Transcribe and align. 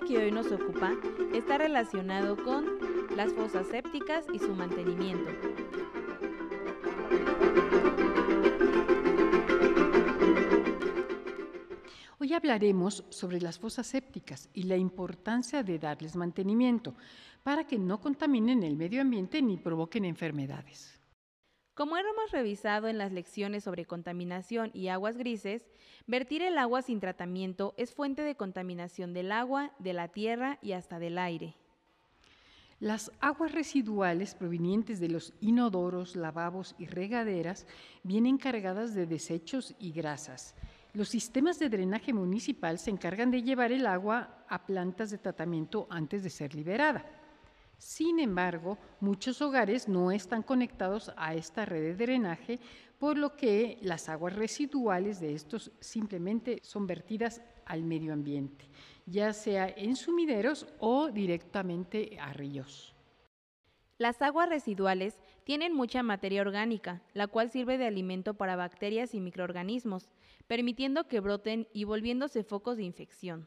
Que 0.00 0.18
hoy 0.18 0.32
nos 0.32 0.50
ocupa 0.50 0.92
está 1.32 1.58
relacionado 1.58 2.36
con 2.42 2.66
las 3.16 3.32
fosas 3.32 3.66
sépticas 3.68 4.26
y 4.32 4.38
su 4.38 4.54
mantenimiento. 4.54 5.30
Hoy 12.18 12.32
hablaremos 12.32 13.04
sobre 13.10 13.40
las 13.40 13.58
fosas 13.58 13.86
sépticas 13.86 14.48
y 14.52 14.64
la 14.64 14.76
importancia 14.76 15.62
de 15.62 15.78
darles 15.78 16.16
mantenimiento 16.16 16.94
para 17.42 17.66
que 17.66 17.78
no 17.78 18.00
contaminen 18.00 18.62
el 18.62 18.76
medio 18.76 19.00
ambiente 19.00 19.42
ni 19.42 19.56
provoquen 19.58 20.04
enfermedades. 20.04 21.03
Como 21.74 21.96
hemos 21.96 22.30
revisado 22.30 22.86
en 22.86 22.98
las 22.98 23.10
lecciones 23.10 23.64
sobre 23.64 23.84
contaminación 23.84 24.70
y 24.74 24.88
aguas 24.88 25.16
grises, 25.16 25.66
vertir 26.06 26.40
el 26.42 26.56
agua 26.56 26.82
sin 26.82 27.00
tratamiento 27.00 27.74
es 27.76 27.92
fuente 27.92 28.22
de 28.22 28.36
contaminación 28.36 29.12
del 29.12 29.32
agua, 29.32 29.72
de 29.80 29.92
la 29.92 30.06
tierra 30.06 30.58
y 30.62 30.72
hasta 30.72 31.00
del 31.00 31.18
aire. 31.18 31.56
Las 32.78 33.10
aguas 33.18 33.50
residuales 33.50 34.36
provenientes 34.36 35.00
de 35.00 35.08
los 35.08 35.32
inodoros, 35.40 36.14
lavabos 36.14 36.76
y 36.78 36.86
regaderas 36.86 37.66
vienen 38.04 38.38
cargadas 38.38 38.94
de 38.94 39.06
desechos 39.06 39.74
y 39.80 39.90
grasas. 39.90 40.54
Los 40.92 41.08
sistemas 41.08 41.58
de 41.58 41.70
drenaje 41.70 42.12
municipal 42.12 42.78
se 42.78 42.90
encargan 42.90 43.32
de 43.32 43.42
llevar 43.42 43.72
el 43.72 43.88
agua 43.88 44.44
a 44.48 44.64
plantas 44.64 45.10
de 45.10 45.18
tratamiento 45.18 45.88
antes 45.90 46.22
de 46.22 46.30
ser 46.30 46.54
liberada. 46.54 47.04
Sin 47.84 48.18
embargo, 48.18 48.78
muchos 48.98 49.42
hogares 49.42 49.88
no 49.88 50.10
están 50.10 50.42
conectados 50.42 51.12
a 51.18 51.34
esta 51.34 51.66
red 51.66 51.82
de 51.82 51.94
drenaje, 51.94 52.58
por 52.98 53.18
lo 53.18 53.36
que 53.36 53.76
las 53.82 54.08
aguas 54.08 54.34
residuales 54.34 55.20
de 55.20 55.34
estos 55.34 55.70
simplemente 55.80 56.60
son 56.62 56.86
vertidas 56.86 57.42
al 57.66 57.82
medio 57.82 58.14
ambiente, 58.14 58.64
ya 59.04 59.34
sea 59.34 59.68
en 59.68 59.96
sumideros 59.96 60.66
o 60.78 61.10
directamente 61.10 62.16
a 62.18 62.32
ríos. 62.32 62.94
Las 63.98 64.22
aguas 64.22 64.48
residuales 64.48 65.18
tienen 65.44 65.74
mucha 65.74 66.02
materia 66.02 66.40
orgánica, 66.40 67.02
la 67.12 67.26
cual 67.26 67.50
sirve 67.50 67.76
de 67.76 67.86
alimento 67.86 68.32
para 68.32 68.56
bacterias 68.56 69.14
y 69.14 69.20
microorganismos, 69.20 70.08
permitiendo 70.46 71.06
que 71.06 71.20
broten 71.20 71.68
y 71.74 71.84
volviéndose 71.84 72.44
focos 72.44 72.78
de 72.78 72.84
infección. 72.84 73.46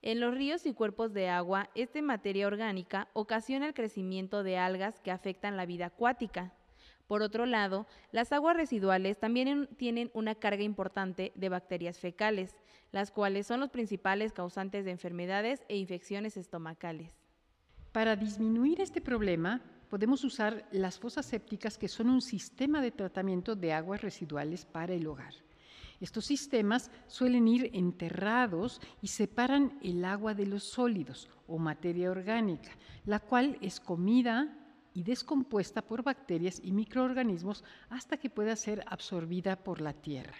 En 0.00 0.20
los 0.20 0.34
ríos 0.34 0.64
y 0.64 0.74
cuerpos 0.74 1.12
de 1.12 1.28
agua, 1.28 1.70
esta 1.74 2.00
materia 2.02 2.46
orgánica 2.46 3.08
ocasiona 3.14 3.66
el 3.66 3.74
crecimiento 3.74 4.44
de 4.44 4.56
algas 4.56 5.00
que 5.00 5.10
afectan 5.10 5.56
la 5.56 5.66
vida 5.66 5.86
acuática. 5.86 6.52
Por 7.08 7.22
otro 7.22 7.46
lado, 7.46 7.86
las 8.12 8.32
aguas 8.32 8.56
residuales 8.56 9.18
también 9.18 9.68
tienen 9.76 10.10
una 10.14 10.34
carga 10.36 10.62
importante 10.62 11.32
de 11.34 11.48
bacterias 11.48 11.98
fecales, 11.98 12.54
las 12.92 13.10
cuales 13.10 13.46
son 13.46 13.60
los 13.60 13.70
principales 13.70 14.32
causantes 14.32 14.84
de 14.84 14.92
enfermedades 14.92 15.64
e 15.68 15.76
infecciones 15.76 16.36
estomacales. 16.36 17.12
Para 17.90 18.14
disminuir 18.14 18.80
este 18.80 19.00
problema, 19.00 19.62
podemos 19.88 20.22
usar 20.22 20.68
las 20.70 20.98
fosas 20.98 21.26
sépticas 21.26 21.76
que 21.76 21.88
son 21.88 22.10
un 22.10 22.20
sistema 22.20 22.80
de 22.82 22.92
tratamiento 22.92 23.56
de 23.56 23.72
aguas 23.72 24.02
residuales 24.02 24.64
para 24.64 24.92
el 24.92 25.06
hogar. 25.06 25.34
Estos 26.00 26.26
sistemas 26.26 26.90
suelen 27.06 27.48
ir 27.48 27.70
enterrados 27.74 28.80
y 29.02 29.08
separan 29.08 29.78
el 29.82 30.04
agua 30.04 30.34
de 30.34 30.46
los 30.46 30.62
sólidos 30.62 31.28
o 31.46 31.58
materia 31.58 32.10
orgánica, 32.10 32.70
la 33.04 33.18
cual 33.18 33.58
es 33.60 33.80
comida 33.80 34.54
y 34.94 35.02
descompuesta 35.02 35.82
por 35.82 36.02
bacterias 36.02 36.60
y 36.62 36.72
microorganismos 36.72 37.64
hasta 37.88 38.16
que 38.16 38.30
pueda 38.30 38.54
ser 38.54 38.84
absorbida 38.86 39.56
por 39.56 39.80
la 39.80 39.92
tierra. 39.92 40.36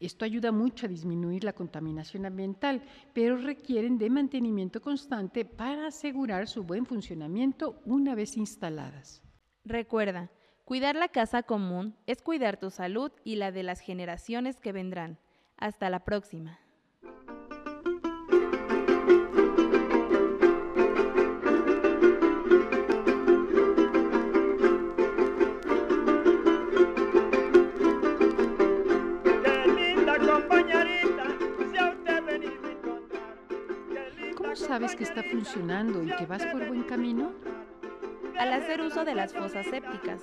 Esto 0.00 0.24
ayuda 0.24 0.50
mucho 0.50 0.86
a 0.86 0.88
disminuir 0.88 1.44
la 1.44 1.52
contaminación 1.52 2.26
ambiental, 2.26 2.82
pero 3.12 3.36
requieren 3.36 3.98
de 3.98 4.10
mantenimiento 4.10 4.80
constante 4.80 5.44
para 5.44 5.86
asegurar 5.86 6.48
su 6.48 6.64
buen 6.64 6.86
funcionamiento 6.86 7.80
una 7.84 8.16
vez 8.16 8.36
instaladas. 8.36 9.22
Recuerda, 9.64 10.28
Cuidar 10.64 10.94
la 10.94 11.08
casa 11.08 11.42
común 11.42 11.96
es 12.06 12.22
cuidar 12.22 12.56
tu 12.56 12.70
salud 12.70 13.10
y 13.24 13.34
la 13.36 13.50
de 13.50 13.64
las 13.64 13.80
generaciones 13.80 14.60
que 14.60 14.70
vendrán. 14.70 15.18
Hasta 15.56 15.90
la 15.90 16.04
próxima. 16.04 16.60
¿Cómo 34.36 34.56
sabes 34.56 34.94
que 34.94 35.02
está 35.02 35.24
funcionando 35.24 36.04
y 36.04 36.14
que 36.14 36.26
vas 36.26 36.46
por 36.46 36.66
buen 36.68 36.84
camino? 36.84 37.32
Al 38.38 38.52
hacer 38.52 38.80
uso 38.80 39.04
de 39.04 39.14
las 39.14 39.32
fosas 39.32 39.66
sépticas, 39.66 40.20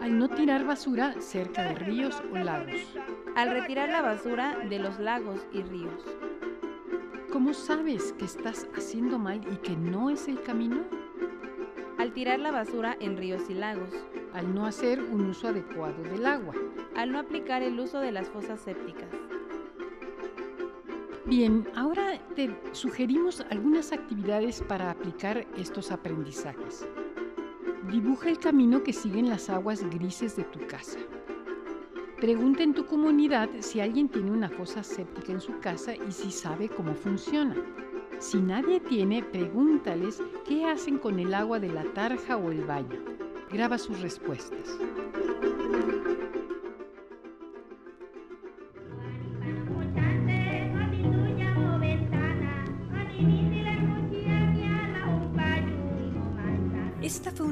al 0.00 0.18
no 0.18 0.28
tirar 0.28 0.64
basura 0.64 1.14
cerca 1.20 1.62
de 1.62 1.74
ríos 1.74 2.22
o 2.32 2.36
lagos, 2.36 2.96
al 3.36 3.50
retirar 3.50 3.88
la 3.88 4.02
basura 4.02 4.58
de 4.68 4.78
los 4.78 4.98
lagos 4.98 5.46
y 5.52 5.62
ríos. 5.62 6.04
¿Cómo 7.32 7.52
sabes 7.52 8.12
que 8.12 8.24
estás 8.24 8.68
haciendo 8.76 9.18
mal 9.18 9.40
y 9.52 9.56
que 9.56 9.76
no 9.76 10.10
es 10.10 10.28
el 10.28 10.40
camino? 10.42 10.84
Al 11.98 12.12
tirar 12.12 12.38
la 12.38 12.50
basura 12.50 12.96
en 13.00 13.16
ríos 13.16 13.48
y 13.48 13.54
lagos, 13.54 13.90
al 14.32 14.54
no 14.54 14.66
hacer 14.66 15.00
un 15.00 15.26
uso 15.26 15.48
adecuado 15.48 16.02
del 16.02 16.26
agua, 16.26 16.54
al 16.96 17.12
no 17.12 17.18
aplicar 17.18 17.62
el 17.62 17.78
uso 17.78 18.00
de 18.00 18.12
las 18.12 18.28
fosas 18.28 18.60
sépticas. 18.60 19.08
Bien, 21.26 21.66
ahora 21.74 22.18
te 22.34 22.54
sugerimos 22.72 23.40
algunas 23.50 23.92
actividades 23.92 24.62
para 24.62 24.90
aplicar 24.90 25.46
estos 25.56 25.90
aprendizajes. 25.90 26.86
Dibuja 27.90 28.30
el 28.30 28.38
camino 28.38 28.82
que 28.82 28.94
siguen 28.94 29.28
las 29.28 29.50
aguas 29.50 29.82
grises 29.90 30.36
de 30.36 30.44
tu 30.44 30.66
casa. 30.66 30.98
Pregunta 32.16 32.62
en 32.62 32.72
tu 32.72 32.86
comunidad 32.86 33.50
si 33.60 33.80
alguien 33.80 34.08
tiene 34.08 34.30
una 34.30 34.48
fosa 34.48 34.82
séptica 34.82 35.32
en 35.32 35.40
su 35.40 35.58
casa 35.60 35.94
y 35.94 36.10
si 36.10 36.30
sabe 36.30 36.70
cómo 36.70 36.94
funciona. 36.94 37.54
Si 38.20 38.38
nadie 38.38 38.80
tiene, 38.80 39.22
pregúntales 39.22 40.22
qué 40.46 40.64
hacen 40.64 40.98
con 40.98 41.18
el 41.18 41.34
agua 41.34 41.60
de 41.60 41.68
la 41.68 41.84
tarja 41.92 42.38
o 42.38 42.50
el 42.50 42.64
baño. 42.64 43.04
Graba 43.50 43.76
sus 43.76 44.00
respuestas. 44.00 44.78